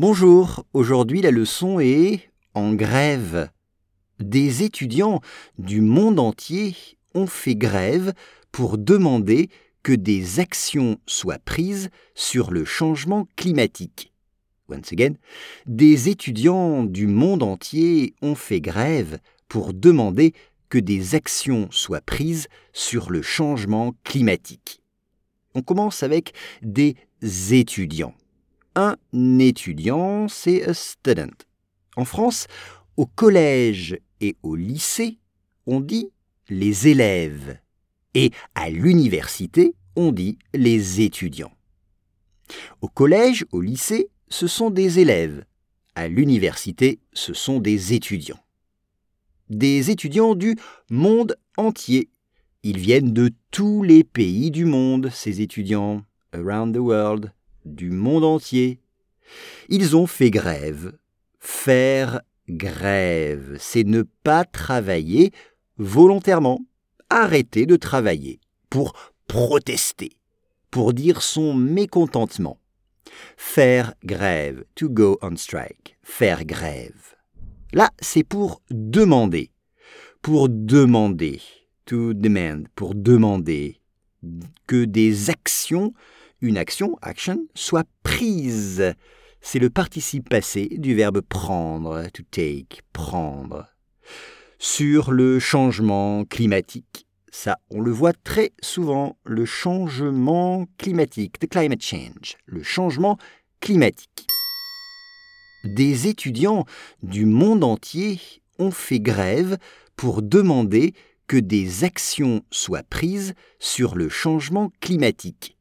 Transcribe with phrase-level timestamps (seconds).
[0.00, 3.50] Bonjour, aujourd'hui la leçon est en grève.
[4.18, 5.20] Des étudiants
[5.58, 6.74] du monde entier
[7.14, 8.14] ont fait grève
[8.50, 9.50] pour demander
[9.82, 14.14] que des actions soient prises sur le changement climatique.
[14.70, 15.16] Once again,
[15.66, 20.32] des étudiants du monde entier ont fait grève pour demander
[20.70, 24.80] que des actions soient prises sur le changement climatique.
[25.54, 26.32] On commence avec
[26.62, 26.96] des
[27.50, 28.14] étudiants.
[28.82, 28.96] Un
[29.38, 31.36] étudiant, c'est a student.
[31.96, 32.46] En France,
[32.96, 35.18] au collège et au lycée,
[35.66, 36.08] on dit
[36.48, 37.58] les élèves.
[38.14, 41.52] Et à l'université, on dit les étudiants.
[42.80, 45.44] Au collège, au lycée, ce sont des élèves.
[45.94, 48.40] À l'université, ce sont des étudiants.
[49.50, 50.56] Des étudiants du
[50.90, 52.08] monde entier.
[52.62, 56.02] Ils viennent de tous les pays du monde, ces étudiants,
[56.32, 57.30] around the world
[57.64, 58.80] du monde entier.
[59.68, 60.92] Ils ont fait grève.
[61.38, 65.32] Faire grève, c'est ne pas travailler
[65.78, 66.60] volontairement,
[67.08, 68.92] arrêter de travailler pour
[69.26, 70.10] protester,
[70.70, 72.58] pour dire son mécontentement.
[73.36, 77.14] Faire grève, to go on strike, faire grève.
[77.72, 79.50] Là, c'est pour demander,
[80.22, 81.40] pour demander,
[81.86, 83.80] to demand, pour demander
[84.66, 85.94] que des actions
[86.40, 88.94] une action, action, soit prise.
[89.40, 93.66] C'est le participe passé du verbe prendre, to take, prendre.
[94.58, 101.82] Sur le changement climatique, ça, on le voit très souvent, le changement climatique, the climate
[101.82, 103.18] change, le changement
[103.60, 104.26] climatique.
[105.64, 106.64] Des étudiants
[107.02, 108.20] du monde entier
[108.58, 109.58] ont fait grève
[109.96, 110.94] pour demander
[111.26, 115.56] que des actions soient prises sur le changement climatique.